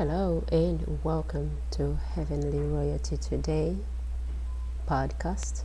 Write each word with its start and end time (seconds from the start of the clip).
Hello 0.00 0.42
and 0.50 0.98
welcome 1.04 1.58
to 1.72 1.98
Heavenly 2.14 2.58
Royalty 2.58 3.18
Today 3.18 3.76
podcast. 4.88 5.64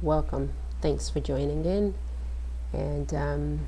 Welcome. 0.00 0.52
Thanks 0.80 1.10
for 1.10 1.18
joining 1.18 1.64
in. 1.64 1.94
And 2.72 3.12
um, 3.12 3.66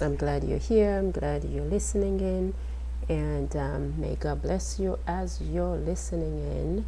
I'm 0.00 0.14
glad 0.14 0.44
you're 0.44 0.60
here. 0.60 0.98
I'm 0.98 1.10
glad 1.10 1.42
you're 1.42 1.64
listening 1.64 2.20
in. 2.20 2.54
And 3.08 3.56
um, 3.56 4.00
may 4.00 4.14
God 4.14 4.40
bless 4.42 4.78
you 4.78 5.00
as 5.04 5.40
you're 5.40 5.78
listening 5.78 6.38
in 6.38 6.84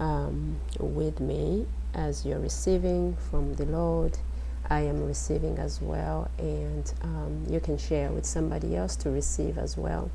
um, 0.00 0.56
with 0.80 1.20
me, 1.20 1.66
as 1.92 2.24
you're 2.24 2.40
receiving 2.40 3.14
from 3.28 3.56
the 3.56 3.66
Lord. 3.66 4.16
I 4.70 4.80
am 4.80 5.06
receiving 5.06 5.58
as 5.58 5.82
well. 5.82 6.30
And 6.38 6.90
um, 7.02 7.44
you 7.46 7.60
can 7.60 7.76
share 7.76 8.08
with 8.08 8.24
somebody 8.24 8.74
else 8.74 8.96
to 8.96 9.10
receive 9.10 9.58
as 9.58 9.76
well. 9.76 10.10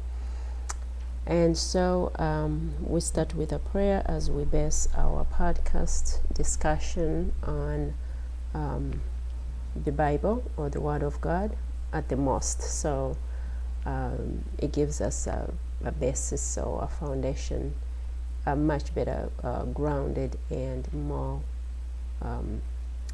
And 1.26 1.56
so 1.56 2.12
um, 2.16 2.74
we 2.82 3.00
start 3.00 3.36
with 3.36 3.52
a 3.52 3.60
prayer 3.60 4.02
as 4.06 4.32
we 4.32 4.44
base 4.44 4.88
our 4.96 5.26
podcast 5.26 6.20
discussion 6.34 7.34
on 7.44 7.94
um, 8.54 9.02
the 9.76 9.92
Bible 9.92 10.44
or 10.58 10.70
the 10.70 10.82
Word 10.82 11.04
of 11.04 11.22
God 11.22 11.56
at 11.94 12.10
the 12.10 12.16
most. 12.16 12.62
So 12.62 13.18
um, 13.86 14.46
it 14.58 14.72
gives 14.72 15.00
us 15.00 15.28
a, 15.28 15.54
a, 15.84 15.92
basis 15.92 16.58
or 16.58 16.84
a 16.84 16.88
foundation, 16.88 17.76
a 18.46 18.56
much 18.56 18.94
better 18.94 19.30
uh, 19.44 19.64
grounded 19.66 20.38
and 20.50 20.92
more 20.94 21.42
um, 22.22 22.62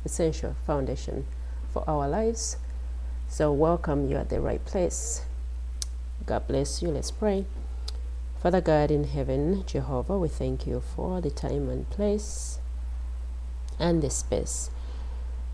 essential 0.05 0.55
foundation 0.65 1.25
for 1.71 1.83
our 1.89 2.07
lives. 2.07 2.57
So, 3.29 3.51
welcome 3.51 4.09
you 4.09 4.15
at 4.15 4.29
the 4.29 4.39
right 4.39 4.63
place. 4.63 5.25
God 6.25 6.47
bless 6.47 6.81
you. 6.81 6.89
Let's 6.89 7.11
pray. 7.11 7.45
Father 8.41 8.61
God 8.61 8.91
in 8.91 9.05
heaven, 9.05 9.63
Jehovah, 9.65 10.19
we 10.19 10.27
thank 10.27 10.67
you 10.67 10.79
for 10.79 11.19
the 11.21 11.31
time 11.31 11.69
and 11.69 11.89
place 11.89 12.59
and 13.79 14.03
the 14.03 14.11
space 14.11 14.69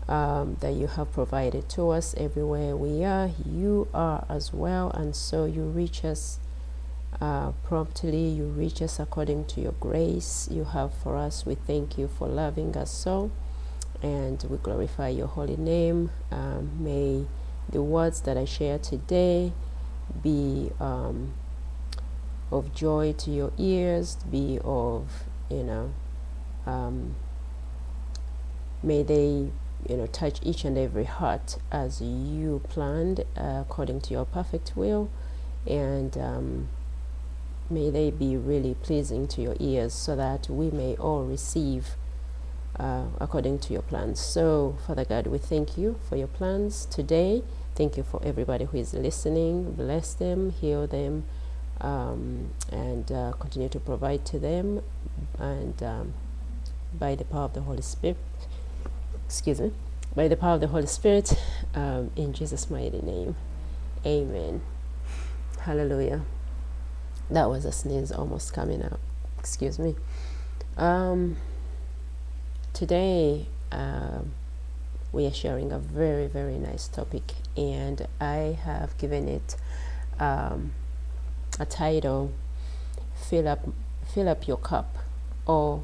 um, 0.06 0.58
that 0.60 0.74
you 0.74 0.88
have 0.88 1.10
provided 1.10 1.66
to 1.70 1.88
us 1.88 2.14
everywhere 2.18 2.76
we 2.76 3.02
are. 3.02 3.30
You 3.42 3.88
are 3.94 4.26
as 4.28 4.52
well, 4.52 4.90
and 4.90 5.16
so 5.16 5.46
you 5.46 5.62
reach 5.62 6.04
us 6.04 6.38
uh, 7.22 7.52
promptly, 7.64 8.28
you 8.28 8.44
reach 8.44 8.82
us 8.82 9.00
according 9.00 9.46
to 9.46 9.62
your 9.62 9.74
grace 9.80 10.46
you 10.50 10.64
have 10.64 10.92
for 10.92 11.16
us. 11.16 11.46
We 11.46 11.54
thank 11.54 11.96
you 11.96 12.06
for 12.06 12.28
loving 12.28 12.76
us 12.76 12.90
so, 12.90 13.30
and 14.02 14.44
we 14.50 14.58
glorify 14.58 15.08
your 15.08 15.28
holy 15.28 15.56
name. 15.56 16.10
Um, 16.30 16.84
may 16.84 17.24
the 17.66 17.82
words 17.82 18.20
that 18.20 18.36
I 18.36 18.44
share 18.44 18.78
today 18.78 19.54
be. 20.22 20.70
Um, 20.78 21.32
of 22.54 22.72
joy 22.72 23.12
to 23.18 23.30
your 23.30 23.52
ears, 23.58 24.16
be 24.30 24.60
of, 24.64 25.24
you 25.50 25.64
know, 25.64 25.92
um, 26.66 27.16
may 28.82 29.02
they, 29.02 29.50
you 29.88 29.96
know, 29.96 30.06
touch 30.06 30.38
each 30.42 30.64
and 30.64 30.78
every 30.78 31.04
heart 31.04 31.58
as 31.72 32.00
you 32.00 32.62
planned 32.68 33.24
uh, 33.36 33.62
according 33.62 34.00
to 34.00 34.12
your 34.14 34.24
perfect 34.24 34.72
will, 34.76 35.10
and 35.66 36.16
um, 36.16 36.68
may 37.68 37.90
they 37.90 38.10
be 38.10 38.36
really 38.36 38.74
pleasing 38.74 39.26
to 39.26 39.42
your 39.42 39.56
ears 39.58 39.92
so 39.92 40.14
that 40.14 40.48
we 40.48 40.70
may 40.70 40.94
all 40.96 41.24
receive 41.24 41.96
uh, 42.78 43.04
according 43.20 43.58
to 43.58 43.72
your 43.72 43.82
plans. 43.82 44.20
So, 44.20 44.76
Father 44.86 45.04
God, 45.04 45.26
we 45.26 45.38
thank 45.38 45.76
you 45.76 45.98
for 46.08 46.16
your 46.16 46.28
plans 46.28 46.86
today. 46.86 47.42
Thank 47.74 47.96
you 47.96 48.04
for 48.04 48.20
everybody 48.24 48.66
who 48.66 48.78
is 48.78 48.94
listening. 48.94 49.72
Bless 49.72 50.14
them, 50.14 50.50
heal 50.50 50.86
them 50.86 51.24
um, 51.80 52.50
and 52.70 53.10
uh, 53.10 53.32
continue 53.38 53.68
to 53.68 53.80
provide 53.80 54.24
to 54.26 54.38
them 54.38 54.82
and 55.38 55.82
um, 55.82 56.14
by 56.98 57.14
the 57.14 57.24
power 57.24 57.44
of 57.44 57.54
the 57.54 57.62
Holy 57.62 57.82
Spirit 57.82 58.16
excuse 59.26 59.60
me 59.60 59.72
by 60.14 60.28
the 60.28 60.36
power 60.36 60.54
of 60.54 60.60
the 60.60 60.68
Holy 60.68 60.86
Spirit 60.86 61.36
um, 61.74 62.10
in 62.14 62.32
Jesus 62.32 62.70
mighty 62.70 63.00
name. 63.00 63.34
Amen. 64.06 64.62
Hallelujah. 65.60 66.22
That 67.30 67.48
was 67.48 67.64
a 67.64 67.72
sneeze 67.72 68.12
almost 68.12 68.52
coming 68.52 68.82
out. 68.82 69.00
Excuse 69.38 69.78
me. 69.78 69.96
Um, 70.76 71.36
today 72.72 73.46
uh, 73.72 74.20
we 75.12 75.26
are 75.26 75.32
sharing 75.32 75.72
a 75.72 75.78
very 75.78 76.26
very 76.26 76.58
nice 76.58 76.86
topic 76.88 77.32
and 77.56 78.06
I 78.20 78.58
have 78.64 78.96
given 78.98 79.28
it 79.28 79.56
um, 80.20 80.72
a 81.58 81.66
title 81.66 82.32
fill 83.14 83.48
up 83.48 83.68
fill 84.06 84.28
up 84.28 84.46
your 84.46 84.56
cup 84.56 84.96
or 85.46 85.82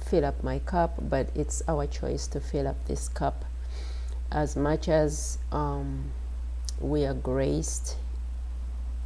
fill 0.00 0.24
up 0.24 0.42
my 0.42 0.58
cup 0.60 0.94
but 1.00 1.28
it's 1.34 1.62
our 1.68 1.86
choice 1.86 2.26
to 2.26 2.40
fill 2.40 2.66
up 2.66 2.86
this 2.86 3.08
cup. 3.08 3.44
As 4.30 4.56
much 4.56 4.88
as 4.88 5.38
um, 5.50 6.12
we 6.80 7.04
are 7.04 7.14
graced 7.14 7.96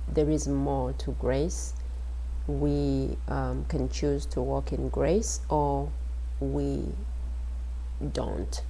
there 0.09 0.31
is 0.31 0.47
more 0.47 0.93
to 0.93 1.11
grace. 1.12 1.75
We 2.47 3.16
um, 3.27 3.65
can 3.69 3.89
choose 3.89 4.25
to 4.27 4.41
walk 4.41 4.72
in 4.72 4.89
grace 4.89 5.41
or 5.49 5.91
we 6.39 6.84
don't. 8.12 8.62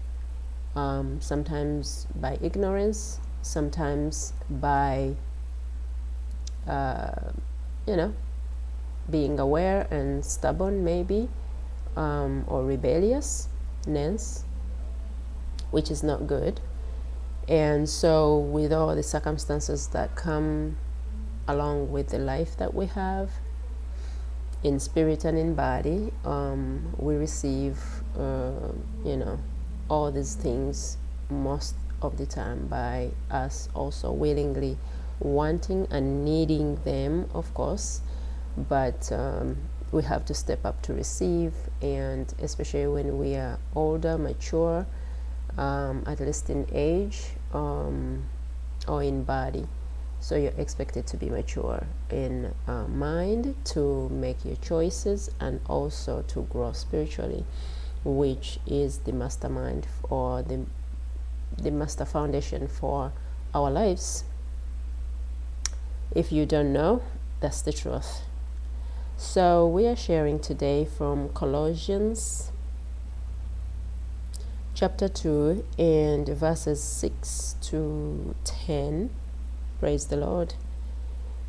Um, 0.75 1.21
sometimes 1.21 2.07
by 2.15 2.39
ignorance 2.41 3.21
sometimes 3.43 4.33
by 4.49 5.15
uh, 6.66 7.31
you 7.87 7.97
know, 7.97 8.15
being 9.09 9.38
aware 9.38 9.87
and 9.91 10.25
stubborn, 10.25 10.84
maybe, 10.84 11.28
um, 11.97 12.44
or 12.49 12.65
rebelliousness, 12.65 14.44
which 15.71 15.91
is 15.91 16.03
not 16.03 16.27
good. 16.27 16.60
And 17.49 17.88
so, 17.88 18.38
with 18.38 18.72
all 18.72 18.94
the 18.94 19.03
circumstances 19.03 19.88
that 19.88 20.16
come 20.16 20.77
along 21.47 21.93
with 21.93 22.09
the 22.09 22.19
life 22.19 22.56
that 22.56 22.75
we 22.75 22.87
have, 22.87 23.31
in 24.65 24.81
spirit 24.81 25.25
and 25.25 25.38
in 25.38 25.54
body, 25.54 26.12
um, 26.25 26.93
we 26.98 27.15
receive, 27.15 27.78
uh, 28.19 28.50
you 29.04 29.16
know, 29.16 29.38
all 29.88 30.10
these 30.10 30.34
things 30.34 30.97
most 31.31 31.77
of 32.03 32.16
the 32.19 32.27
time 32.27 32.66
by 32.66 33.10
us 33.31 33.69
also 33.75 34.10
willingly 34.10 34.77
wanting 35.21 35.87
and 35.91 36.25
needing 36.25 36.77
them, 36.84 37.28
of 37.34 37.53
course, 37.54 38.00
but 38.56 39.10
um, 39.12 39.56
we 39.93 40.03
have 40.03 40.25
to 40.27 40.34
step 40.34 40.65
up 40.65 40.82
to 40.82 40.94
receive, 40.94 41.53
and 41.81 42.32
especially 42.43 42.87
when 42.87 43.19
we 43.19 43.34
are 43.34 43.59
older, 43.75 44.19
mature, 44.19 44.87
um, 45.56 46.04
at 46.06 46.21
least 46.21 46.50
in 46.50 46.66
age 46.72 47.28
um, 47.53 48.25
or 48.88 49.03
in 49.03 49.25
body. 49.25 49.66
So 50.21 50.34
you're 50.37 50.53
expected 50.59 51.06
to 51.09 51.16
be 51.16 51.31
mature 51.31 51.87
in 52.10 52.53
uh, 52.66 52.87
mind 52.88 53.54
to 53.66 54.09
make 54.09 54.44
your 54.44 54.56
choices 54.56 55.31
and 55.41 55.60
also 55.69 56.22
to 56.28 56.43
grow 56.44 56.72
spiritually, 56.72 57.44
which 58.04 58.59
is 58.66 58.98
the 58.98 59.12
mastermind 59.12 59.87
or 60.10 60.43
the 60.43 60.65
the 61.59 61.71
master 61.71 62.04
foundation 62.04 62.69
for 62.69 63.12
our 63.54 63.71
lives 63.71 64.25
if 66.16 66.32
you 66.32 66.47
don't 66.47 66.72
know, 66.72 67.03
that's 67.41 67.60
the 67.60 67.75
truth. 67.75 68.22
So, 69.19 69.66
we 69.66 69.87
are 69.87 69.94
sharing 69.94 70.41
today 70.41 70.87
from 70.87 71.28
Colossians 71.28 72.50
chapter 74.75 75.09
2 75.09 75.62
and 75.78 76.27
verses 76.28 76.82
6 76.82 77.56
to 77.60 78.34
10. 78.44 79.10
Praise 79.78 80.07
the 80.07 80.16
Lord. 80.16 80.54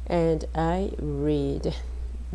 And 0.06 0.44
I 0.54 0.92
read 1.00 1.74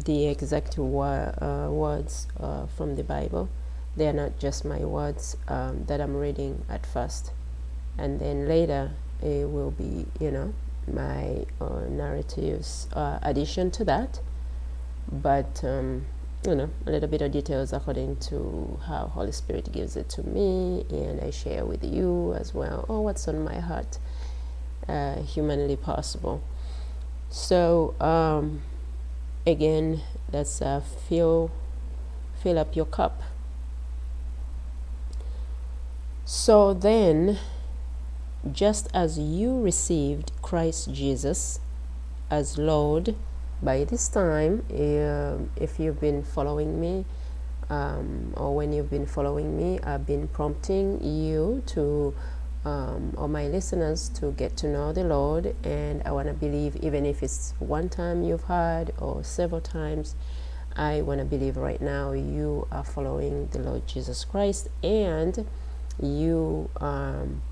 the 0.02 0.26
exact 0.26 0.78
wa- 0.78 1.32
uh, 1.38 1.68
words 1.70 2.28
uh, 2.40 2.64
from 2.64 2.96
the 2.96 3.04
Bible. 3.04 3.50
They 3.94 4.08
are 4.08 4.14
not 4.14 4.38
just 4.38 4.64
my 4.64 4.78
words 4.78 5.36
um, 5.48 5.84
that 5.84 6.00
I'm 6.00 6.16
reading 6.16 6.64
at 6.70 6.86
first. 6.86 7.30
And 7.98 8.20
then 8.20 8.48
later 8.48 8.92
it 9.20 9.50
will 9.50 9.70
be, 9.70 10.06
you 10.18 10.30
know, 10.30 10.54
my 10.86 11.46
uh, 11.60 11.86
narratives 11.88 12.88
uh, 12.92 13.18
addition 13.22 13.70
to 13.72 13.84
that. 13.84 14.20
But 15.10 15.62
um, 15.64 16.06
you 16.46 16.56
know 16.56 16.70
a 16.86 16.90
little 16.90 17.08
bit 17.08 17.22
of 17.22 17.30
details 17.30 17.72
according 17.72 18.16
to 18.16 18.78
how 18.86 19.06
holy 19.06 19.30
spirit 19.30 19.70
gives 19.70 19.96
it 19.96 20.08
to 20.08 20.24
me 20.24 20.84
and 20.90 21.20
i 21.20 21.30
share 21.30 21.64
with 21.64 21.84
you 21.84 22.34
as 22.38 22.52
well. 22.52 22.84
Or 22.88 23.04
what's 23.04 23.28
on 23.28 23.44
my 23.44 23.60
heart 23.60 23.98
uh, 24.88 25.22
humanly 25.22 25.76
possible. 25.76 26.42
So 27.30 27.94
um, 28.00 28.62
again 29.46 30.00
let's 30.32 30.60
uh, 30.60 30.80
fill 30.80 31.50
fill 32.42 32.58
up 32.58 32.74
your 32.74 32.86
cup. 32.86 33.22
So 36.24 36.74
then 36.74 37.38
just 38.50 38.88
as 38.92 39.18
you 39.18 39.60
received 39.60 40.32
Christ 40.42 40.92
Jesus 40.92 41.60
as 42.30 42.58
Lord 42.58 43.14
by 43.62 43.84
this 43.84 44.08
time, 44.08 44.64
uh, 44.72 45.36
if 45.54 45.78
you've 45.78 46.00
been 46.00 46.24
following 46.24 46.80
me, 46.80 47.04
um, 47.70 48.34
or 48.36 48.56
when 48.56 48.72
you've 48.72 48.90
been 48.90 49.06
following 49.06 49.56
me, 49.56 49.78
I've 49.80 50.04
been 50.04 50.26
prompting 50.26 51.02
you 51.02 51.62
to, 51.66 52.12
um, 52.64 53.14
or 53.16 53.28
my 53.28 53.46
listeners, 53.46 54.08
to 54.10 54.32
get 54.32 54.56
to 54.58 54.66
know 54.66 54.92
the 54.92 55.04
Lord. 55.04 55.54
And 55.64 56.02
I 56.04 56.10
want 56.10 56.26
to 56.26 56.34
believe, 56.34 56.74
even 56.76 57.06
if 57.06 57.22
it's 57.22 57.54
one 57.60 57.88
time 57.88 58.24
you've 58.24 58.44
heard 58.44 58.90
or 58.98 59.22
several 59.22 59.60
times, 59.60 60.16
I 60.74 61.02
want 61.02 61.20
to 61.20 61.24
believe 61.24 61.56
right 61.56 61.80
now 61.80 62.12
you 62.12 62.66
are 62.72 62.84
following 62.84 63.46
the 63.52 63.60
Lord 63.60 63.86
Jesus 63.86 64.24
Christ 64.24 64.68
and 64.82 65.46
you, 66.02 66.68
um, 66.80 67.42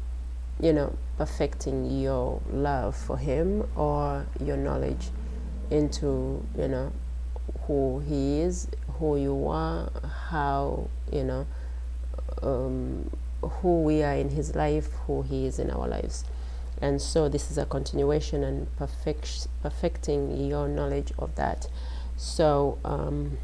you 0.63 0.73
know, 0.73 0.97
perfecting 1.17 2.01
your 2.01 2.41
love 2.51 2.97
for 2.97 3.17
Him 3.17 3.67
or 3.77 4.27
your 4.43 4.57
knowledge 4.57 5.09
into, 5.71 6.45
you 6.59 6.69
know, 6.69 6.93
who 7.67 8.01
He 8.01 8.41
is, 8.41 8.69
who 8.99 9.17
you 9.17 9.49
are, 9.49 9.91
how, 10.29 10.89
you 11.13 11.25
know, 11.25 11.47
um, 12.43 13.11
who 13.43 13.83
we 13.83 14.03
are 14.03 14.15
in 14.15 14.31
His 14.31 14.55
life, 14.55 14.93
who 15.07 15.23
He 15.23 15.47
is 15.47 15.59
in 15.59 15.71
our 15.71 15.89
lives. 15.89 16.25
And 16.81 17.01
so 17.01 17.29
this 17.29 17.51
is 17.51 17.59
a 17.59 17.67
continuation 17.67 18.43
and 18.43 18.75
perfect, 18.77 19.49
perfecting 19.63 20.47
your 20.47 20.67
knowledge 20.69 21.13
of 21.19 21.35
that. 21.35 21.69
So 22.17 22.79
um, 22.85 23.39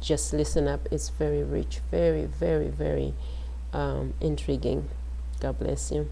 just 0.00 0.32
listen 0.32 0.68
up. 0.68 0.88
It's 0.90 1.10
very 1.10 1.42
rich, 1.42 1.80
very, 1.90 2.24
very, 2.24 2.68
very 2.68 3.14
um, 3.72 4.14
intriguing. 4.20 4.88
God 5.40 5.58
bless 5.58 5.90
you. 5.90 6.10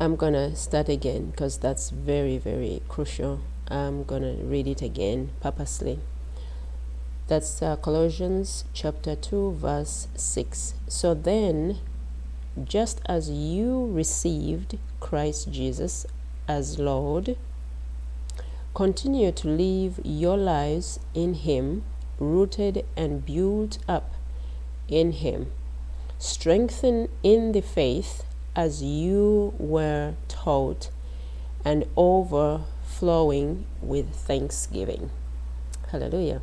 I'm 0.00 0.16
gonna 0.16 0.54
start 0.54 0.88
again 0.88 1.30
because 1.30 1.58
that's 1.58 1.90
very, 1.90 2.38
very 2.38 2.82
crucial. 2.88 3.40
I'm 3.68 4.04
gonna 4.04 4.34
read 4.34 4.66
it 4.66 4.82
again 4.82 5.30
purposely. 5.40 5.98
That's 7.26 7.60
uh, 7.60 7.76
Colossians 7.76 8.64
chapter 8.72 9.14
2, 9.16 9.52
verse 9.52 10.08
6. 10.14 10.74
So 10.88 11.14
then, 11.14 11.78
just 12.64 13.00
as 13.06 13.28
you 13.28 13.90
received 13.92 14.78
Christ 15.00 15.50
Jesus 15.52 16.06
as 16.46 16.78
Lord, 16.78 17.36
Continue 18.78 19.32
to 19.32 19.48
live 19.48 19.98
your 20.04 20.36
lives 20.36 21.00
in 21.12 21.34
Him, 21.34 21.82
rooted 22.20 22.84
and 22.96 23.26
built 23.26 23.78
up 23.88 24.14
in 24.86 25.10
Him. 25.10 25.50
Strengthen 26.20 27.08
in 27.24 27.50
the 27.50 27.60
faith 27.60 28.22
as 28.58 28.82
you 28.82 29.54
were 29.56 30.14
taught, 30.26 30.90
and 31.64 31.84
overflowing 31.96 33.64
with 33.80 34.12
thanksgiving. 34.12 35.10
Hallelujah. 35.92 36.42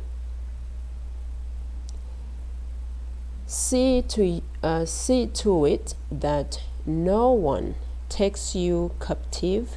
See 3.46 4.00
to, 4.08 4.40
uh, 4.62 4.86
see 4.86 5.26
to 5.26 5.66
it 5.66 5.94
that 6.10 6.62
no 6.86 7.30
one 7.32 7.74
takes 8.08 8.54
you 8.54 8.92
captive 8.98 9.76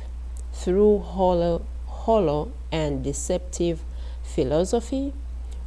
through 0.54 1.00
hollow 1.00 1.66
hollow 1.88 2.54
and 2.72 3.04
deceptive 3.04 3.82
philosophy, 4.24 5.12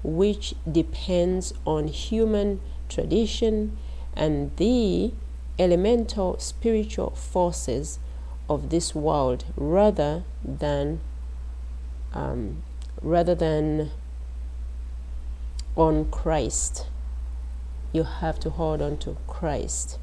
which 0.03 0.55
depends 0.71 1.53
on 1.67 1.89
human 1.89 2.61
tradition 2.89 3.77
and 4.17 4.57
the 4.57 5.13
elemental 5.63 6.37
spiritual 6.41 7.11
forces 7.11 8.01
of 8.49 8.71
this 8.71 8.95
world 8.95 9.45
rather 9.57 10.25
than 10.45 11.01
um, 12.13 12.63
rather 13.01 13.35
than 13.35 13.91
on 15.77 16.07
Christ. 16.11 16.87
You 17.93 18.03
have 18.03 18.41
to 18.41 18.51
hold 18.51 18.83
on 18.83 18.97
to 18.99 19.17
Christ. 19.29 19.99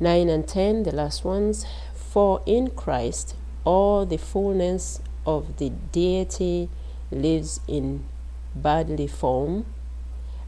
9 0.00 0.28
and 0.28 0.46
10, 0.46 0.84
the 0.84 0.92
last 0.92 1.24
ones. 1.24 1.66
For 1.94 2.42
in 2.46 2.70
Christ 2.70 3.34
all 3.64 4.06
the 4.06 4.18
fullness 4.18 5.00
of 5.26 5.56
the 5.56 5.70
deity 5.70 6.68
lives 7.10 7.60
in 7.66 8.04
bodily 8.54 9.08
form, 9.08 9.66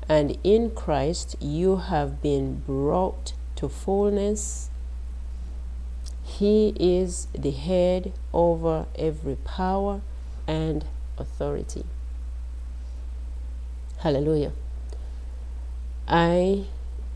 and 0.09 0.39
in 0.45 0.71
Christ 0.71 1.37
you 1.41 1.77
have 1.77 2.23
been 2.23 2.63
brought 2.67 3.33
to 3.57 3.69
fullness. 3.69 4.71
He 6.23 6.75
is 6.79 7.29
the 7.33 7.51
head 7.51 8.13
over 8.33 8.87
every 8.97 9.37
power 9.37 10.03
and 10.47 10.85
authority. 11.19 11.85
Hallelujah. 13.99 14.53
I 16.07 16.67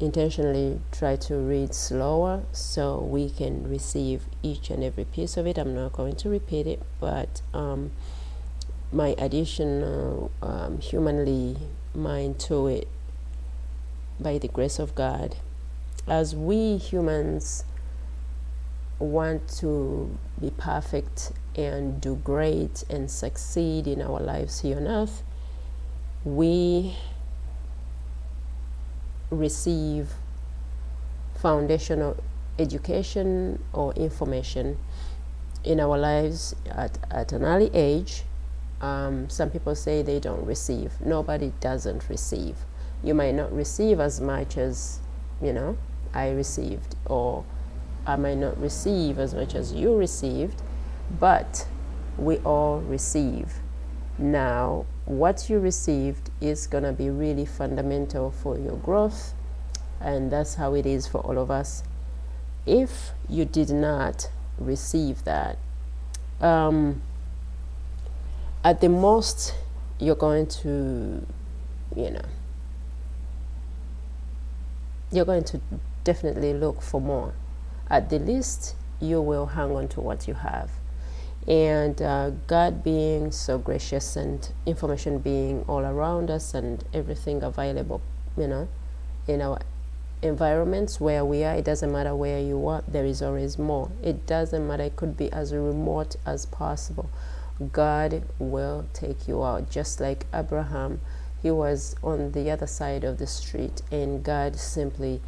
intentionally 0.01 0.81
try 0.91 1.15
to 1.15 1.37
read 1.37 1.75
slower 1.75 2.43
so 2.53 2.99
we 2.99 3.29
can 3.29 3.69
receive 3.69 4.25
each 4.43 4.71
and 4.71 4.83
every 4.83 5.05
piece 5.05 5.37
of 5.37 5.47
it. 5.47 5.59
I'm 5.59 5.75
not 5.75 5.93
going 5.93 6.17
to 6.17 6.29
repeat 6.29 6.67
it, 6.67 6.83
but 6.99 7.43
um, 7.53 7.93
my 8.91 9.15
additional 9.19 10.31
um, 10.43 10.81
humanly 10.81 11.59
mind 11.95 12.39
to 12.41 12.67
it 12.67 12.89
by 14.19 14.39
the 14.39 14.49
grace 14.49 14.79
of 14.79 14.95
God. 14.95 15.37
As 16.07 16.35
we 16.35 16.77
humans 16.77 17.65
want 18.99 19.49
to 19.49 20.19
be 20.41 20.51
perfect 20.51 21.33
and 21.57 22.01
do 22.01 22.17
great 22.17 22.85
and 22.91 23.11
succeed 23.11 23.87
in 23.87 24.03
our 24.03 24.21
lives 24.21 24.61
here 24.61 24.77
on 24.77 24.87
earth, 24.87 25.23
we 26.25 26.97
receive 29.31 30.13
foundational 31.35 32.23
education 32.59 33.63
or 33.73 33.93
information 33.95 34.77
in 35.65 35.81
our 35.81 35.97
lives 35.99 36.55
at, 36.67 36.99
at 37.11 37.33
an 37.33 37.43
early 37.45 37.71
age. 37.75 38.25
Um, 38.81 39.29
some 39.29 39.51
people 39.51 39.75
say 39.75 40.03
they 40.03 40.21
don't 40.21 40.45
receive. 40.47 40.93
Nobody 41.05 41.53
doesn't 41.61 42.09
receive. 42.09 42.57
You 43.03 43.15
might 43.15 43.35
not 43.35 43.53
receive 43.53 44.01
as 44.01 44.21
much 44.21 44.57
as, 44.57 45.01
you 45.43 45.53
know, 45.53 45.77
I 46.15 46.31
received, 46.31 46.97
or 47.07 47.45
I 48.07 48.17
might 48.17 48.39
not 48.39 48.61
receive 48.61 49.19
as 49.19 49.35
much 49.35 49.55
as 49.55 49.73
you 49.73 49.95
received, 49.97 50.63
but 51.19 51.67
we 52.17 52.39
all 52.39 52.81
receive. 52.81 53.55
Now, 54.19 54.87
what 55.05 55.49
you 55.49 55.59
received 55.59 56.31
is 56.41 56.67
going 56.67 56.85
to 56.85 56.93
be 56.93 57.11
really 57.11 57.47
fundamental 57.47 58.31
for 58.31 58.59
your 58.59 58.77
growth, 58.77 59.35
and 60.01 60.31
that's 60.31 60.55
how 60.55 60.75
it 60.75 60.87
is 60.87 61.07
for 61.07 61.19
all 61.19 61.39
of 61.39 61.51
us. 61.51 61.83
If 62.67 63.11
you 63.29 63.45
did 63.45 63.71
not 63.71 64.31
receive 64.59 65.25
that, 65.25 65.59
um, 66.41 67.03
at 68.65 68.81
the 68.81 68.89
most, 68.89 69.55
you're 69.99 70.15
going 70.15 70.47
to, 70.47 71.27
you 71.97 72.11
know, 72.11 72.25
you're 75.13 75.25
going 75.25 75.45
to 75.45 75.61
definitely 76.05 76.53
look 76.53 76.83
for 76.83 77.01
more. 77.01 77.35
At 77.89 78.11
the 78.11 78.19
least, 78.19 78.77
you 79.01 79.21
will 79.21 79.47
hang 79.47 79.73
on 79.73 79.89
to 79.89 80.01
what 80.01 80.29
you 80.29 80.35
have 80.35 80.71
and 81.47 82.01
uh, 82.03 82.31
God 82.47 82.85
being 82.85 83.33
so 83.33 83.59
gracious 83.59 84.17
and 84.17 84.49
information 84.67 85.19
being 85.19 85.65
all 85.67 85.85
around 85.85 86.31
us 86.31 86.55
and 86.55 86.85
everything 86.93 87.43
available, 87.43 88.01
you 88.37 88.47
know, 88.47 88.69
in 89.27 89.41
our 89.41 89.59
environments 90.23 91.01
where 91.01 91.25
we 91.25 91.43
are, 91.45 91.55
it 91.55 91.65
doesn't 91.65 91.91
matter 91.91 92.15
where 92.15 92.39
you 92.39 92.67
are, 92.69 92.85
there 92.87 93.07
is 93.07 93.23
always 93.23 93.59
more. 93.59 93.91
It 94.03 94.27
doesn't 94.27 94.67
matter, 94.67 94.85
it 94.85 94.97
could 94.97 95.17
be 95.17 95.33
as 95.33 95.55
remote 95.55 96.17
as 96.27 96.45
possible. 96.47 97.09
God 97.73 98.23
will 98.39 98.87
take 98.93 99.29
you 99.29 99.45
out, 99.45 99.71
just 99.71 100.01
like 100.01 100.27
Abraham. 100.33 101.01
He 101.43 101.51
was 101.51 101.97
on 102.03 102.33
the 102.33 102.51
other 102.51 102.67
side 102.67 103.05
of 103.05 103.19
the 103.19 103.27
street, 103.27 103.83
and 103.91 104.23
God 104.23 104.57
simply, 104.57 105.21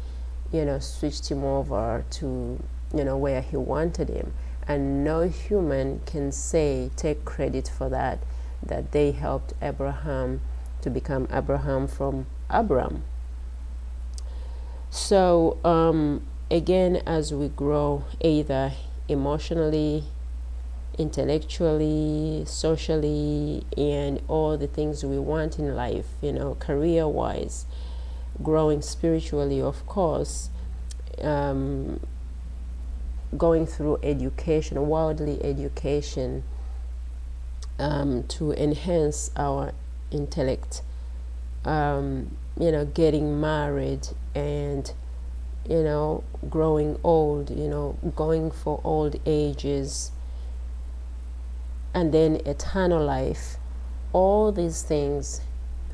you 0.51 0.65
know, 0.65 0.79
switched 0.79 1.29
him 1.29 1.43
over 1.43 2.05
to, 2.11 2.63
you 2.95 3.03
know, 3.03 3.17
where 3.17 3.41
He 3.41 3.57
wanted 3.57 4.09
him 4.09 4.33
and 4.67 5.03
no 5.03 5.21
human 5.21 6.01
can 6.05 6.31
say 6.31 6.89
take 6.95 7.25
credit 7.25 7.67
for 7.67 7.89
that 7.89 8.19
that 8.61 8.91
they 8.91 9.11
helped 9.11 9.53
Abraham 9.61 10.41
to 10.81 10.89
become 10.89 11.27
Abraham 11.31 11.87
from 11.87 12.25
Abram. 12.49 13.03
So 14.89 15.57
um, 15.65 16.25
again, 16.49 17.01
as 17.05 17.33
we 17.33 17.49
grow, 17.49 18.05
either 18.21 18.73
emotionally, 19.09 20.05
intellectually, 20.97 22.43
socially, 22.45 23.65
and 23.77 24.21
all 24.27 24.57
the 24.57 24.67
things 24.67 25.03
we 25.03 25.17
want 25.17 25.59
in 25.59 25.75
life, 25.75 26.07
you 26.21 26.31
know, 26.31 26.55
career 26.55 27.07
wise, 27.07 27.65
growing 28.41 28.81
spiritually, 28.81 29.61
of 29.61 29.85
course, 29.85 30.49
um, 31.21 31.99
going 33.37 33.65
through 33.65 33.99
education, 34.03 34.87
worldly 34.87 35.43
education, 35.43 36.43
um, 37.79 38.23
to 38.23 38.51
enhance 38.53 39.31
our 39.35 39.73
intellect. 40.11 40.81
Um, 41.65 42.37
you 42.59 42.71
know, 42.71 42.85
getting 42.85 43.39
married 43.41 44.09
and 44.35 44.91
you 45.67 45.81
know, 45.81 46.23
growing 46.49 46.99
old, 47.03 47.49
you 47.49 47.67
know, 47.67 47.97
going 48.15 48.51
for 48.51 48.81
old 48.83 49.15
ages, 49.25 50.11
and 51.93 52.13
then 52.13 52.41
eternal 52.45 53.03
life. 53.03 53.57
All 54.11 54.51
these 54.51 54.81
things, 54.81 55.41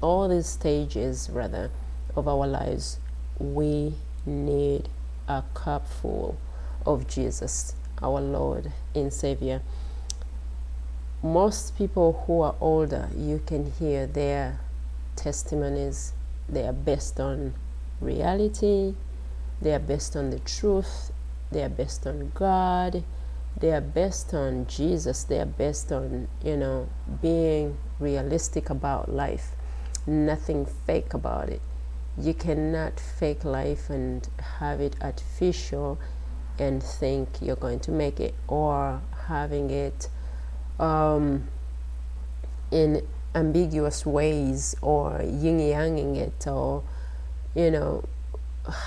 all 0.01 0.27
these 0.27 0.47
stages, 0.47 1.29
rather, 1.31 1.71
of 2.15 2.27
our 2.27 2.47
lives, 2.47 2.99
we 3.37 3.93
need 4.25 4.89
a 5.27 5.43
cup 5.53 5.87
full 5.87 6.37
of 6.85 7.07
Jesus, 7.07 7.75
our 8.01 8.19
Lord 8.19 8.71
and 8.95 9.13
Savior. 9.13 9.61
Most 11.21 11.77
people 11.77 12.23
who 12.25 12.41
are 12.41 12.55
older, 12.61 13.09
you 13.15 13.41
can 13.45 13.71
hear 13.71 14.07
their 14.07 14.59
testimonies, 15.15 16.13
they 16.47 16.65
are 16.65 16.73
based 16.73 17.19
on 17.19 17.53
reality, 17.99 18.95
they 19.61 19.73
are 19.73 19.79
based 19.79 20.15
on 20.15 20.29
the 20.29 20.39
truth, 20.39 21.11
they 21.51 21.61
are 21.61 21.69
based 21.69 22.07
on 22.07 22.31
God, 22.33 23.03
they 23.59 23.71
are 23.73 23.81
based 23.81 24.33
on 24.33 24.67
Jesus, 24.67 25.23
they 25.23 25.39
are 25.39 25.45
based 25.45 25.91
on, 25.91 26.27
you 26.43 26.55
know, 26.55 26.87
being 27.21 27.77
realistic 27.99 28.69
about 28.69 29.11
life, 29.11 29.51
nothing 30.07 30.65
fake 30.65 31.13
about 31.13 31.49
it. 31.49 31.61
You 32.17 32.33
cannot 32.33 32.99
fake 32.99 33.43
life 33.43 33.89
and 33.89 34.27
have 34.59 34.79
it 34.79 34.95
artificial 35.01 35.99
and 36.57 36.83
think 36.83 37.29
you're 37.41 37.55
going 37.55 37.79
to 37.81 37.91
make 37.91 38.19
it, 38.19 38.35
or 38.47 39.01
having 39.27 39.69
it 39.69 40.09
um, 40.79 41.47
in 42.71 43.05
ambiguous 43.35 44.05
ways, 44.05 44.75
or 44.81 45.21
yin 45.21 45.59
yanging 45.59 46.17
it, 46.17 46.47
or 46.47 46.83
you 47.55 47.71
know, 47.71 48.03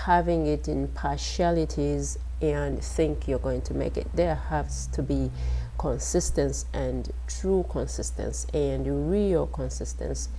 having 0.05 0.47
it 0.47 0.69
in 0.69 0.89
partialities 0.89 2.19
and 2.43 2.83
think 2.83 3.29
you're 3.29 3.39
going 3.39 3.63
to 3.63 3.75
make 3.75 3.97
it. 3.97 4.09
There 4.15 4.35
has 4.35 4.89
to 4.89 5.03
be 5.03 5.31
consistency 5.79 6.67
and 6.73 7.11
true 7.29 7.65
consistency 7.71 8.49
and 8.53 9.11
real 9.11 9.47
consistency. 9.47 10.31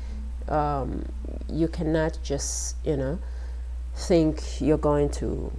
Um, 0.50 1.05
you 1.50 1.69
cannot 1.69 2.19
just, 2.22 2.75
you 2.83 2.98
know, 2.98 3.19
think 3.95 4.62
you're 4.62 4.77
going 4.77 5.10
to, 5.12 5.51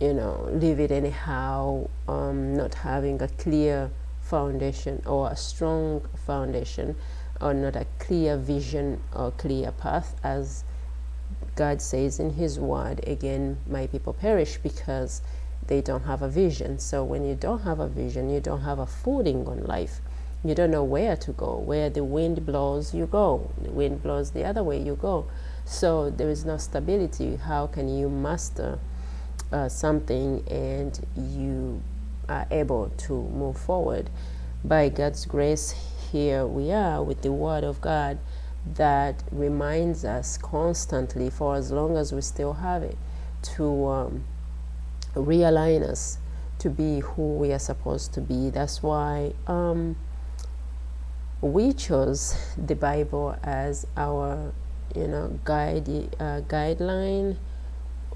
you 0.00 0.12
know, 0.12 0.48
leave 0.50 0.80
it 0.80 0.90
anyhow, 0.90 1.88
um, 2.08 2.56
not 2.56 2.74
having 2.74 3.22
a 3.22 3.28
clear 3.28 3.90
foundation 4.20 5.02
or 5.06 5.30
a 5.30 5.36
strong 5.36 6.02
foundation 6.26 6.96
or 7.40 7.54
not 7.54 7.76
a 7.76 7.86
clear 7.98 8.36
vision 8.36 9.00
or 9.14 9.30
clear 9.32 9.70
path 9.70 10.16
as 10.24 10.64
God 11.56 11.80
says 11.80 12.18
in 12.18 12.30
His 12.30 12.58
Word, 12.58 13.06
again, 13.06 13.58
my 13.68 13.86
people 13.86 14.12
perish 14.12 14.58
because 14.58 15.22
they 15.66 15.80
don't 15.80 16.04
have 16.04 16.22
a 16.22 16.28
vision. 16.28 16.78
So 16.78 17.02
when 17.04 17.24
you 17.24 17.34
don't 17.34 17.62
have 17.62 17.80
a 17.80 17.88
vision, 17.88 18.30
you 18.30 18.40
don't 18.40 18.62
have 18.62 18.78
a 18.78 18.86
footing 18.86 19.46
on 19.46 19.64
life. 19.64 20.00
You 20.44 20.54
don't 20.54 20.70
know 20.70 20.84
where 20.84 21.16
to 21.16 21.32
go. 21.32 21.56
Where 21.56 21.88
the 21.88 22.04
wind 22.04 22.44
blows, 22.44 22.94
you 22.94 23.06
go. 23.06 23.50
The 23.62 23.70
wind 23.70 24.02
blows 24.02 24.32
the 24.32 24.44
other 24.44 24.62
way, 24.62 24.78
you 24.78 24.94
go. 24.94 25.26
So 25.64 26.10
there 26.10 26.28
is 26.28 26.44
no 26.44 26.58
stability. 26.58 27.36
How 27.36 27.66
can 27.66 27.88
you 27.88 28.10
master 28.10 28.78
uh, 29.50 29.70
something 29.70 30.46
and 30.48 31.00
you 31.16 31.82
are 32.28 32.46
able 32.50 32.90
to 32.98 33.12
move 33.12 33.56
forward? 33.56 34.10
By 34.62 34.90
God's 34.90 35.24
grace, 35.24 35.74
here 36.12 36.46
we 36.46 36.72
are 36.72 37.02
with 37.02 37.22
the 37.22 37.32
Word 37.32 37.64
of 37.64 37.80
God 37.80 38.18
that 38.74 39.22
reminds 39.30 40.04
us 40.04 40.38
constantly, 40.38 41.30
for 41.30 41.54
as 41.54 41.70
long 41.70 41.96
as 41.96 42.12
we 42.12 42.20
still 42.20 42.54
have 42.54 42.82
it, 42.82 42.96
to 43.42 43.86
um, 43.86 44.24
realign 45.14 45.82
us 45.82 46.18
to 46.58 46.70
be 46.70 47.00
who 47.00 47.34
we 47.34 47.52
are 47.52 47.58
supposed 47.58 48.12
to 48.14 48.20
be. 48.20 48.50
That's 48.50 48.82
why 48.82 49.32
um, 49.46 49.96
we 51.40 51.72
chose 51.72 52.36
the 52.56 52.74
Bible 52.74 53.36
as 53.42 53.86
our, 53.96 54.52
you 54.94 55.08
know, 55.08 55.38
guide 55.44 55.88
uh, 56.18 56.40
guideline 56.42 57.36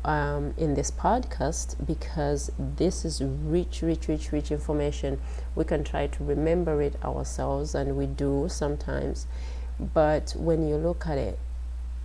um, 0.05 0.55
in 0.57 0.75
this 0.75 0.91
podcast 0.91 1.85
because 1.85 2.51
this 2.59 3.05
is 3.05 3.23
rich, 3.23 3.83
rich, 3.83 4.09
rich, 4.09 4.33
rich 4.33 4.51
information. 4.51 5.21
We 5.55 5.65
can 5.65 5.85
try 5.85 6.07
to 6.07 6.25
remember 6.25 6.81
it 6.81 6.97
ourselves, 7.05 7.75
and 7.75 7.97
we 7.97 8.07
do 8.07 8.47
sometimes 8.49 9.27
but 9.79 10.35
when 10.37 10.67
you 10.67 10.77
look 10.77 11.07
at 11.07 11.19
it, 11.19 11.39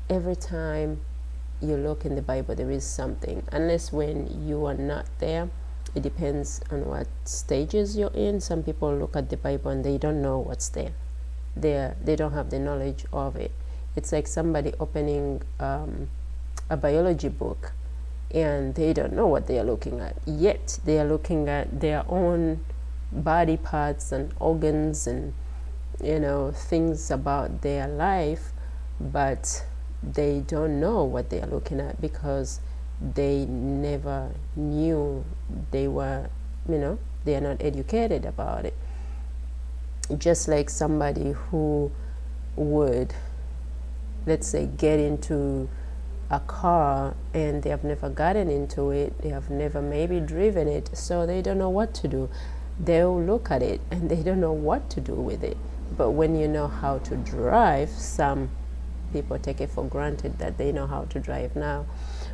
every 0.09 0.35
time 0.35 1.01
you 1.63 1.77
look 1.77 2.05
in 2.05 2.15
the 2.15 2.21
Bible, 2.21 2.55
there 2.55 2.69
is 2.71 2.83
something. 2.85 3.43
Unless 3.51 3.91
when 3.91 4.47
you 4.47 4.65
are 4.65 4.73
not 4.73 5.05
there, 5.19 5.49
it 5.95 6.03
depends 6.03 6.61
on 6.71 6.85
what 6.85 7.07
stages 7.23 7.95
you're 7.97 8.13
in. 8.13 8.41
Some 8.41 8.63
people 8.63 8.93
look 8.95 9.15
at 9.15 9.29
the 9.29 9.37
Bible 9.37 9.71
and 9.71 9.83
they 9.83 9.97
don't 9.97 10.21
know 10.21 10.39
what's 10.39 10.69
there. 10.69 10.93
They 11.55 11.93
they 12.03 12.15
don't 12.15 12.33
have 12.33 12.49
the 12.49 12.59
knowledge 12.59 13.05
of 13.13 13.35
it. 13.35 13.51
It's 13.95 14.11
like 14.11 14.27
somebody 14.27 14.73
opening 14.79 15.43
um, 15.59 16.09
a 16.69 16.77
biology 16.77 17.29
book 17.29 17.73
and 18.33 18.73
they 18.73 18.91
don't 18.91 19.13
know 19.13 19.27
what 19.27 19.45
they 19.45 19.59
are 19.59 19.63
looking 19.63 19.99
at. 19.99 20.17
Yet 20.25 20.79
they 20.83 20.99
are 20.99 21.05
looking 21.05 21.47
at 21.47 21.79
their 21.79 22.03
own 22.09 22.65
body 23.11 23.57
parts 23.57 24.11
and 24.11 24.33
organs 24.39 25.05
and 25.05 25.33
you 26.01 26.19
know 26.19 26.51
things 26.51 27.11
about 27.11 27.61
their 27.61 27.87
life 27.87 28.51
but 28.99 29.63
they 30.11 30.43
don't 30.45 30.79
know 30.79 31.03
what 31.03 31.29
they 31.29 31.41
are 31.41 31.47
looking 31.47 31.79
at 31.79 31.99
because 32.01 32.59
they 33.15 33.45
never 33.45 34.31
knew 34.55 35.23
they 35.71 35.87
were 35.87 36.29
you 36.67 36.77
know 36.77 36.97
they 37.25 37.35
are 37.35 37.41
not 37.41 37.61
educated 37.61 38.25
about 38.25 38.65
it. 38.65 38.75
Just 40.17 40.47
like 40.47 40.69
somebody 40.69 41.31
who 41.31 41.91
would 42.55 43.13
let's 44.25 44.47
say 44.47 44.65
get 44.65 44.99
into 44.99 45.69
a 46.29 46.39
car 46.41 47.15
and 47.33 47.63
they 47.63 47.69
have 47.69 47.83
never 47.83 48.09
gotten 48.09 48.49
into 48.49 48.91
it 48.91 49.21
they 49.21 49.29
have 49.29 49.49
never 49.49 49.81
maybe 49.81 50.19
driven 50.19 50.67
it 50.67 50.89
so 50.95 51.25
they 51.25 51.41
don't 51.41 51.57
know 51.57 51.69
what 51.69 51.93
to 51.93 52.07
do. 52.07 52.29
They'll 52.79 53.21
look 53.21 53.51
at 53.51 53.61
it 53.61 53.81
and 53.91 54.09
they 54.09 54.23
don't 54.23 54.39
know 54.39 54.51
what 54.53 54.89
to 54.91 55.01
do 55.01 55.13
with 55.13 55.43
it. 55.43 55.57
But 55.95 56.11
when 56.11 56.35
you 56.35 56.47
know 56.47 56.67
how 56.67 56.97
to 56.99 57.15
drive, 57.15 57.89
some 57.89 58.49
people 59.13 59.37
take 59.39 59.61
it 59.61 59.69
for 59.69 59.85
granted 59.85 60.39
that 60.39 60.57
they 60.57 60.71
know 60.71 60.87
how 60.87 61.05
to 61.05 61.19
drive 61.19 61.55
now. 61.55 61.85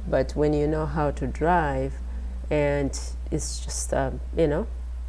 But 0.07 0.31
when 0.31 0.53
you 0.53 0.65
know 0.65 0.85
how 0.85 1.11
to 1.11 1.27
drive, 1.27 1.93
and 2.49 2.97
it's 3.29 3.63
just, 3.63 3.93
uh, 3.93 4.11
you 4.35 4.47
know, 4.47 4.65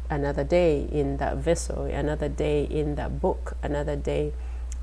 another 0.09 0.43
day 0.43 0.87
in 0.91 1.17
that 1.17 1.37
vessel, 1.37 1.85
another 1.85 2.29
day 2.29 2.65
in 2.65 2.95
that 2.95 3.19
book, 3.19 3.57
another 3.63 3.95
day 3.95 4.33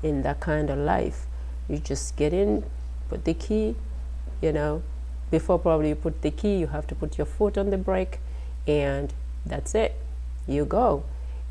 in 0.03 0.23
that 0.23 0.39
kind 0.39 0.69
of 0.69 0.77
life. 0.77 1.27
You 1.69 1.77
just 1.77 2.17
get 2.17 2.33
in, 2.33 2.65
put 3.07 3.25
the 3.25 3.35
key, 3.35 3.75
you 4.41 4.51
know, 4.51 4.81
before 5.31 5.59
probably 5.59 5.89
you 5.89 5.95
put 5.95 6.23
the 6.23 6.31
key, 6.31 6.57
you 6.57 6.67
have 6.67 6.87
to 6.87 6.95
put 6.95 7.17
your 7.17 7.25
foot 7.27 7.57
on 7.57 7.69
the 7.69 7.77
brake, 7.77 8.19
and 8.67 9.13
that's 9.45 9.75
it. 9.75 9.95
You 10.47 10.65
go. 10.65 11.03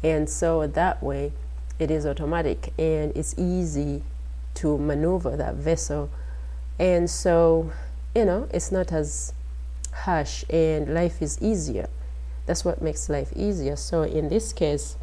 And 0.02 0.28
so 0.28 0.66
that 0.66 1.02
way, 1.02 1.32
it 1.78 1.90
is 1.90 2.04
automatic 2.04 2.72
and 2.78 3.16
it's 3.16 3.34
easy 3.38 4.02
to 4.58 4.78
maneuver 4.78 5.36
that 5.36 5.54
vessel. 5.54 6.10
And 6.78 7.08
so, 7.10 7.72
you 8.14 8.24
know, 8.24 8.48
it's 8.52 8.70
not 8.70 8.92
as 8.92 9.32
harsh 9.92 10.44
and 10.50 10.94
life 10.94 11.20
is 11.20 11.40
easier. 11.40 11.88
That's 12.46 12.64
what 12.64 12.80
makes 12.80 13.08
life 13.08 13.32
easier. 13.36 13.76
So, 13.76 14.02
in 14.02 14.28
this 14.28 14.52
case, 14.52 14.96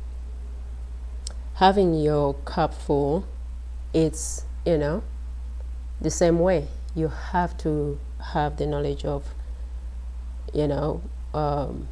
having 1.55 1.93
your 1.93 2.33
cup 2.33 2.73
full, 2.73 3.25
it's, 3.93 4.45
you 4.65 4.77
know, 4.77 5.03
the 6.01 6.09
same 6.09 6.39
way. 6.39 6.67
You 6.95 7.09
have 7.09 7.57
to 7.59 7.99
have 8.33 8.57
the 8.57 8.65
knowledge 8.65 9.05
of, 9.05 9.25
you 10.53 10.67
know, 10.67 11.01
um, 11.33 11.87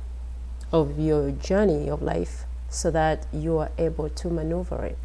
of 0.72 0.98
your 0.98 1.32
journey 1.32 1.90
of 1.90 2.02
life 2.02 2.46
so 2.70 2.90
that 2.90 3.28
you 3.32 3.58
are 3.60 3.70
able 3.78 4.10
to 4.10 4.30
maneuver 4.30 4.84
it. 4.86 4.98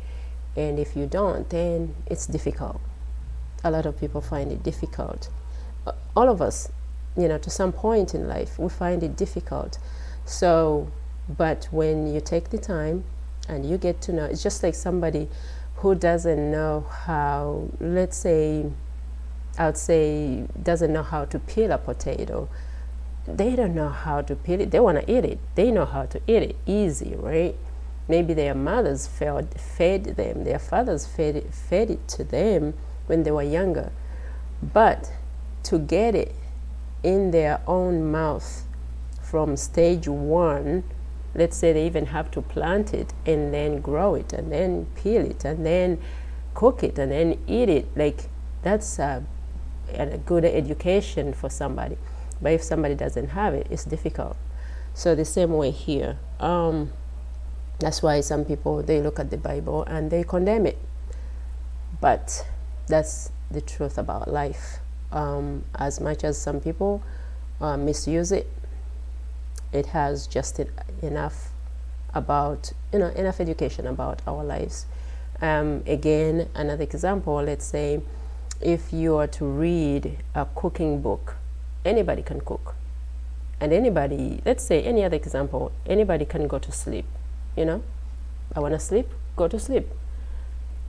And 0.59 0.81
if 0.81 0.97
you 0.97 1.07
don't, 1.07 1.49
then 1.49 1.95
it's 2.07 2.27
difficult. 2.27 2.81
A 3.62 3.71
lot 3.71 3.87
of 3.87 3.99
people 4.00 4.21
find 4.21 4.50
it 4.50 4.65
difficult. 4.65 5.29
Uh, 5.87 5.93
all 6.17 6.29
of 6.29 6.43
us, 6.43 6.73
you 7.17 7.29
know, 7.29 7.38
to 7.38 7.49
some 7.49 7.73
point 7.73 8.12
in 8.12 8.27
life, 8.27 8.59
we 8.59 8.69
find 8.69 9.05
it 9.05 9.17
difficult. 9.17 9.79
So, 10.25 10.91
but 11.29 11.69
when 11.71 12.12
you 12.12 12.21
take 12.21 12.50
the 12.50 12.59
time 12.59 13.05
and 13.49 13.65
you 13.71 13.79
get 13.79 14.00
to 14.03 14.12
know, 14.12 14.25
it's 14.25 14.43
just 14.43 14.65
like 14.65 14.75
somebody 14.75 15.29
who 15.77 15.95
doesn't 15.95 16.50
know 16.50 16.87
how, 17.07 17.69
let's 17.79 18.17
say, 18.17 18.67
I 19.57 19.67
would 19.67 19.77
say, 19.77 20.45
doesn't 20.61 20.93
know 20.93 21.05
how 21.05 21.25
to 21.27 21.38
peel 21.38 21.71
a 21.71 21.79
potato 21.79 22.49
they 23.37 23.55
don't 23.55 23.75
know 23.75 23.91
how 23.91 24.23
to 24.23 24.35
peel 24.35 24.61
it. 24.61 24.71
They 24.71 24.81
want 24.81 25.05
to 25.05 25.12
eat 25.12 25.25
it. 25.25 25.38
They 25.55 25.71
know 25.71 25.85
how 25.85 26.07
to 26.07 26.21
eat 26.27 26.43
it 26.43 26.57
easy, 26.67 27.15
right? 27.17 27.55
Maybe 28.09 28.35
their 28.35 28.55
mothers 28.55 29.07
fed, 29.07 29.61
fed 29.61 30.05
them, 30.17 30.45
their 30.45 30.59
fathers 30.59 31.07
fed 31.07 31.37
it, 31.37 31.55
fed 31.55 31.91
it 31.91 32.09
to 32.09 32.25
them 32.25 32.75
when 33.07 33.23
they 33.23 33.31
were 33.31 33.43
younger. 33.43 33.93
But 34.62 35.12
to 35.65 35.79
get 35.79 36.15
it 36.15 36.35
in 37.03 37.31
their 37.31 37.61
own 37.67 38.11
mouth 38.11 38.65
from 39.23 39.57
stage 39.57 40.09
one, 40.09 40.85
let's 41.35 41.57
say 41.57 41.73
they 41.73 41.87
even 41.87 42.07
have 42.07 42.31
to 42.33 42.43
plant 42.43 42.95
it 42.95 43.12
and 43.27 43.53
then 43.53 43.81
grow 43.81 44.15
it 44.15 44.33
and 44.33 44.50
then 44.50 44.87
peel 44.97 45.25
it 45.25 45.45
and 45.45 45.65
then 45.65 46.00
cook 46.55 46.83
it 46.83 46.99
and 46.99 47.12
then 47.12 47.38
eat 47.47 47.69
it, 47.69 47.87
like 47.95 48.29
that's 48.62 48.99
a, 48.99 49.25
a 49.93 50.19
good 50.19 50.45
education 50.45 51.33
for 51.33 51.50
somebody. 51.50 51.97
But 52.41 52.53
if 52.53 52.62
somebody 52.62 52.95
doesn't 52.95 53.29
have 53.29 53.55
it, 53.55 53.67
it's 53.71 53.85
difficult. 53.85 54.37
So 54.95 55.15
the 55.15 55.25
same 55.25 55.53
way 55.53 55.71
here. 55.71 56.19
Um, 56.41 56.93
that's 57.78 58.02
why 58.02 58.20
some 58.20 58.44
people 58.44 58.82
they 58.82 59.00
look 59.00 59.18
at 59.18 59.30
the 59.30 59.37
Bible 59.37 59.85
and 59.85 60.11
they 60.11 60.25
condemn 60.25 60.66
it. 60.66 60.78
But 62.00 62.47
that's 62.87 63.30
the 63.50 63.61
truth 63.61 63.99
about 63.99 64.28
life. 64.28 64.78
Um, 65.12 65.64
as 65.75 66.00
much 66.00 66.25
as 66.25 66.37
some 66.37 66.61
people 66.61 67.02
uh, 67.61 67.76
misuse 67.76 68.32
it, 68.32 68.50
it 69.73 69.87
has 69.87 70.26
just 70.26 70.61
enough 71.02 71.50
about 72.14 72.73
you 72.92 72.99
know 72.99 73.08
enough 73.08 73.40
education 73.40 73.87
about 73.87 74.23
our 74.26 74.44
lives. 74.44 74.87
Um, 75.40 75.85
again, 75.87 76.49
another 76.54 76.82
example. 76.82 77.42
Let's 77.42 77.64
say 77.64 78.00
if 78.61 78.92
you 78.92 79.16
are 79.16 79.28
to 79.28 79.44
read 79.44 80.18
a 80.35 80.47
cooking 80.54 81.00
book, 81.00 81.37
anybody 81.85 82.23
can 82.23 82.40
cook, 82.40 82.75
and 83.61 83.73
anybody. 83.73 84.42
Let's 84.44 84.64
say 84.64 84.82
any 84.82 85.04
other 85.04 85.16
example. 85.16 85.70
Anybody 85.87 86.25
can 86.25 86.49
go 86.49 86.58
to 86.58 86.73
sleep. 86.73 87.06
You 87.59 87.65
know, 87.65 87.83
I 88.55 88.61
want 88.61 88.75
to 88.75 88.79
sleep. 88.79 89.09
Go 89.35 89.49
to 89.49 89.59
sleep. 89.59 89.88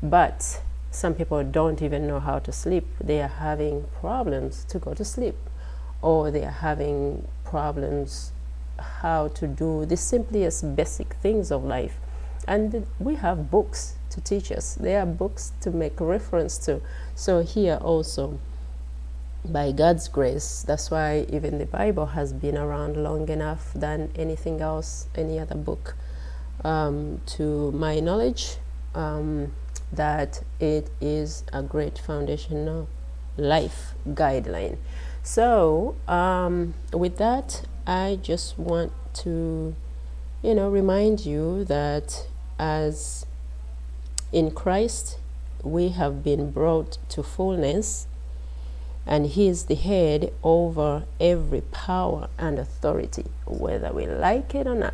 But 0.04 0.62
some 0.92 1.16
people 1.16 1.44
don't 1.44 1.82
even 1.82 2.06
know 2.06 2.20
how 2.20 2.38
to 2.38 2.52
sleep. 2.52 2.86
They 3.02 3.24
are 3.24 3.36
having 3.50 3.86
problems 4.00 4.66
to 4.66 4.78
go 4.78 4.94
to 4.94 5.04
sleep, 5.04 5.36
or 6.04 6.30
they 6.30 6.46
are 6.46 6.60
having 6.62 7.28
problems 7.44 8.34
how 9.02 9.30
to 9.30 9.48
do 9.48 9.88
the 9.88 9.98
simplest 9.98 10.76
basic 10.76 11.16
things 11.16 11.52
of 11.52 11.64
life. 11.64 11.98
And 12.48 12.86
we 13.00 13.16
have 13.16 13.50
books 13.50 13.96
to 14.12 14.22
teach 14.22 14.52
us. 14.52 14.76
There 14.76 15.02
are 15.02 15.08
books 15.08 15.54
to 15.62 15.72
make 15.72 16.00
reference 16.00 16.60
to. 16.68 16.82
So 17.16 17.42
here 17.42 17.80
also, 17.82 18.38
by 19.44 19.72
God's 19.72 20.08
grace, 20.08 20.64
that's 20.68 20.92
why 20.92 21.26
even 21.30 21.58
the 21.58 21.66
Bible 21.66 22.08
has 22.18 22.32
been 22.32 22.58
around 22.58 22.96
long 22.96 23.28
enough 23.28 23.74
than 23.74 24.12
anything 24.16 24.62
else, 24.62 25.08
any 25.16 25.40
other 25.40 25.56
book, 25.56 25.96
um, 26.64 27.22
to 27.28 27.72
my 27.72 28.00
knowledge. 28.00 28.58
Um, 28.96 29.52
that 29.92 30.44
it 30.60 30.90
is 31.02 31.44
a 31.52 31.62
great 31.62 31.98
foundational 31.98 32.88
life 33.38 33.94
guideline. 34.08 34.78
So, 35.24 35.96
um, 36.08 36.74
with 36.94 37.18
that, 37.18 37.64
I 37.88 38.20
just 38.22 38.58
want 38.58 38.92
to, 39.16 39.76
you 40.42 40.56
know, 40.56 40.70
remind 40.70 41.26
you 41.26 41.66
that 41.66 42.28
as 42.58 43.26
in 44.32 44.52
Christ, 44.52 45.18
we 45.64 45.90
have 45.90 46.24
been 46.24 46.52
brought 46.52 46.98
to 47.10 47.24
fullness, 47.24 48.08
and 49.06 49.26
He 49.28 49.48
is 49.48 49.66
the 49.66 49.76
head 49.76 50.32
over 50.44 51.06
every 51.20 51.62
power 51.62 52.30
and 52.38 52.60
authority, 52.60 53.26
whether 53.46 53.92
we 53.92 54.06
like 54.06 54.54
it 54.56 54.68
or 54.68 54.76
not 54.76 54.94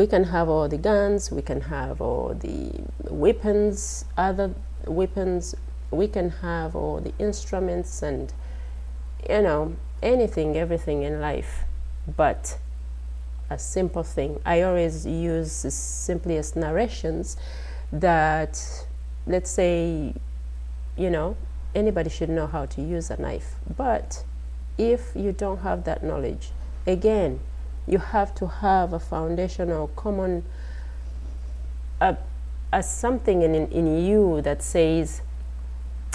we 0.00 0.06
can 0.06 0.24
have 0.24 0.48
all 0.48 0.66
the 0.66 0.78
guns, 0.78 1.30
we 1.30 1.42
can 1.42 1.60
have 1.60 2.00
all 2.00 2.32
the 2.32 2.72
weapons, 3.10 4.06
other 4.16 4.54
weapons, 4.86 5.54
we 5.90 6.08
can 6.08 6.30
have 6.30 6.74
all 6.74 7.00
the 7.02 7.12
instruments 7.18 8.00
and, 8.02 8.32
you 9.28 9.42
know, 9.42 9.76
anything, 10.02 10.56
everything 10.56 11.02
in 11.02 11.20
life. 11.20 11.64
But 12.16 12.56
a 13.50 13.58
simple 13.58 14.02
thing, 14.02 14.40
I 14.46 14.62
always 14.62 15.04
use 15.04 15.60
the 15.64 15.70
simplest 15.70 16.56
narrations 16.56 17.36
that, 17.92 18.86
let's 19.26 19.50
say, 19.50 20.14
you 20.96 21.10
know, 21.10 21.36
anybody 21.74 22.08
should 22.08 22.30
know 22.30 22.46
how 22.46 22.64
to 22.64 22.80
use 22.80 23.10
a 23.10 23.20
knife. 23.20 23.56
But 23.76 24.24
if 24.78 25.12
you 25.14 25.32
don't 25.32 25.58
have 25.58 25.84
that 25.84 26.02
knowledge, 26.02 26.52
again, 26.86 27.40
you 27.86 27.98
have 27.98 28.34
to 28.34 28.46
have 28.46 28.92
a 28.92 29.00
foundational 29.00 29.88
common 29.88 30.44
a, 32.00 32.16
a 32.72 32.82
something 32.82 33.42
in, 33.42 33.54
in 33.54 34.04
you 34.04 34.40
that 34.42 34.62
says 34.62 35.22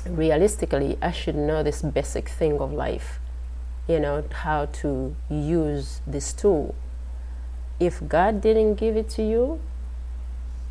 realistically 0.07 0.97
i 1.01 1.11
should 1.11 1.35
know 1.35 1.63
this 1.63 1.81
basic 1.81 2.29
thing 2.29 2.59
of 2.59 2.71
life 2.71 3.19
you 3.87 3.99
know 3.99 4.23
how 4.31 4.65
to 4.65 5.15
use 5.29 6.01
this 6.07 6.33
tool. 6.33 6.73
If 7.79 8.07
god 8.07 8.41
didn't 8.41 8.75
give 8.75 8.95
it 8.97 9.09
to 9.11 9.23
you 9.23 9.59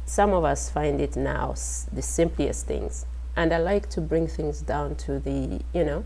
some 0.07 0.33
of 0.33 0.45
us 0.45 0.69
find 0.69 1.01
it 1.01 1.17
now 1.17 1.55
the 1.93 2.03
simplest 2.03 2.67
things. 2.67 3.07
And 3.37 3.53
i 3.53 3.59
like 3.59 3.89
to 3.91 4.01
bring 4.01 4.27
things 4.27 4.61
down 4.61 4.97
to 4.97 5.19
the 5.19 5.61
you 5.73 5.85
know 5.85 6.05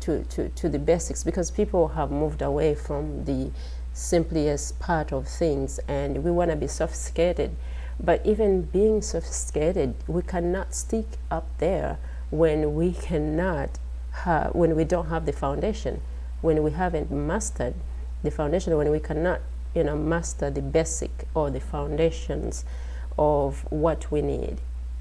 to, 0.00 0.24
to, 0.24 0.48
to 0.48 0.68
the 0.68 0.80
basics 0.80 1.22
because 1.22 1.52
people 1.52 1.88
have 1.88 2.10
moved 2.10 2.42
away 2.42 2.74
from 2.74 3.24
the 3.24 3.52
simply 3.92 4.48
as 4.48 4.72
part 4.72 5.12
of 5.12 5.28
things 5.28 5.78
and 5.86 6.24
we 6.24 6.30
want 6.30 6.50
to 6.50 6.56
be 6.56 6.66
sophisticated. 6.66 7.54
But 8.00 8.24
even 8.24 8.62
being 8.62 9.02
sophisticated, 9.02 9.94
we 10.06 10.22
cannot 10.22 10.74
stick 10.74 11.06
up 11.30 11.46
there 11.58 11.98
when 12.30 12.74
we 12.74 12.92
cannot, 12.92 13.78
when 14.52 14.74
we 14.74 14.84
don't 14.84 15.06
have 15.06 15.26
the 15.26 15.32
foundation, 15.32 16.00
when 16.40 16.62
we 16.62 16.72
haven't 16.72 17.10
mastered 17.10 17.74
the 18.22 18.30
foundation, 18.30 18.76
when 18.76 18.90
we 18.90 18.98
cannot, 18.98 19.40
you 19.74 19.84
know, 19.84 19.96
master 19.96 20.50
the 20.50 20.62
basic 20.62 21.28
or 21.34 21.50
the 21.50 21.60
foundations 21.60 22.64
of 23.18 23.70
what 23.70 24.10
we 24.10 24.22
need. 24.22 24.58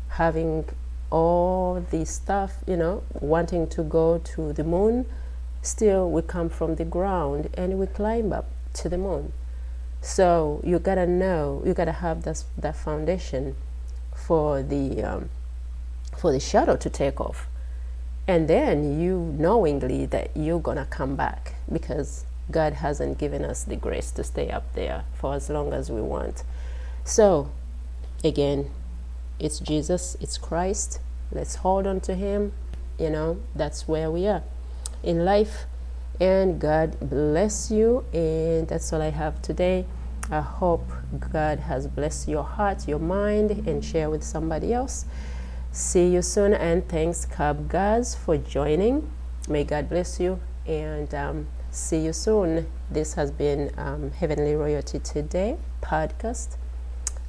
Having 0.09 0.65
all 1.09 1.85
the 1.91 2.05
stuff, 2.05 2.57
you 2.67 2.75
know, 2.75 3.03
wanting 3.13 3.67
to 3.67 3.83
go 3.83 4.17
to 4.19 4.53
the 4.53 4.63
moon, 4.63 5.05
still 5.61 6.09
we 6.11 6.21
come 6.21 6.49
from 6.49 6.75
the 6.75 6.85
ground 6.85 7.49
and 7.53 7.79
we 7.79 7.87
climb 7.87 8.33
up 8.33 8.47
to 8.73 8.89
the 8.89 8.97
moon. 8.97 9.33
So 10.01 10.61
you 10.63 10.79
gotta 10.79 11.05
know, 11.05 11.61
you 11.65 11.73
gotta 11.73 11.91
have 11.91 12.23
that 12.23 12.43
that 12.57 12.75
foundation 12.75 13.55
for 14.15 14.63
the 14.63 15.03
um, 15.03 15.29
for 16.17 16.31
the 16.31 16.39
shuttle 16.39 16.77
to 16.77 16.89
take 16.89 17.21
off, 17.21 17.47
and 18.27 18.47
then 18.47 18.99
you 18.99 19.35
knowingly 19.37 20.05
that 20.07 20.31
you're 20.35 20.59
gonna 20.59 20.87
come 20.89 21.15
back 21.15 21.53
because 21.71 22.25
God 22.49 22.73
hasn't 22.73 23.17
given 23.17 23.45
us 23.45 23.63
the 23.63 23.75
grace 23.75 24.11
to 24.11 24.23
stay 24.23 24.49
up 24.49 24.73
there 24.73 25.05
for 25.13 25.35
as 25.35 25.49
long 25.49 25.71
as 25.71 25.89
we 25.91 26.01
want. 26.01 26.43
So, 27.03 27.51
again, 28.23 28.71
it's 29.39 29.59
Jesus, 29.59 30.17
it's 30.19 30.37
Christ. 30.37 30.99
Let's 31.31 31.55
hold 31.55 31.87
on 31.87 32.01
to 32.01 32.15
Him. 32.15 32.53
You 32.99 33.09
know, 33.09 33.39
that's 33.55 33.87
where 33.87 34.11
we 34.11 34.27
are 34.27 34.43
in 35.03 35.25
life 35.25 35.65
and 36.21 36.61
God 36.61 36.95
bless 37.09 37.71
you. 37.71 38.05
And 38.13 38.67
that's 38.67 38.93
all 38.93 39.01
I 39.01 39.09
have 39.09 39.41
today. 39.41 39.85
I 40.29 40.39
hope 40.39 40.87
God 41.33 41.59
has 41.59 41.87
blessed 41.87 42.29
your 42.29 42.43
heart, 42.43 42.87
your 42.87 42.99
mind, 42.99 43.67
and 43.67 43.83
share 43.83 44.09
with 44.09 44.23
somebody 44.23 44.71
else. 44.71 45.05
See 45.71 46.07
you 46.07 46.21
soon, 46.21 46.53
and 46.53 46.87
thanks, 46.87 47.25
Cub 47.25 47.67
guys, 47.67 48.13
for 48.13 48.37
joining. 48.37 49.09
May 49.49 49.63
God 49.63 49.89
bless 49.89 50.19
you, 50.19 50.39
and 50.67 51.13
um, 51.15 51.47
see 51.71 51.97
you 51.97 52.13
soon. 52.13 52.67
This 52.89 53.15
has 53.15 53.31
been 53.31 53.71
um, 53.77 54.11
Heavenly 54.11 54.53
Royalty 54.53 54.99
Today 54.99 55.57
podcast. 55.81 56.55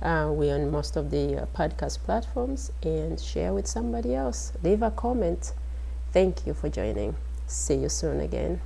Uh, 0.02 0.30
we're 0.32 0.54
on 0.54 0.70
most 0.70 0.96
of 0.96 1.10
the 1.10 1.42
uh, 1.42 1.46
podcast 1.56 2.00
platforms 2.00 2.72
and 2.82 3.18
share 3.18 3.54
with 3.54 3.66
somebody 3.66 4.14
else. 4.14 4.52
Leave 4.62 4.82
a 4.82 4.90
comment. 4.90 5.54
Thank 6.12 6.46
you 6.46 6.52
for 6.52 6.68
joining. 6.68 7.16
See 7.46 7.76
you 7.76 7.88
soon 7.88 8.20
again. 8.20 8.60